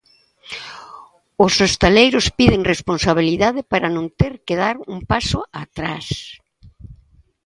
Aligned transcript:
Os 1.45 1.53
hostaleiros 1.61 2.25
piden 2.37 2.61
responsabilidade 2.73 3.61
para 3.71 3.87
non 3.95 4.05
ter 4.19 4.33
que 4.45 4.55
dar 4.63 4.75
un 4.93 4.99
paso 5.11 5.39
atrás. 5.63 6.07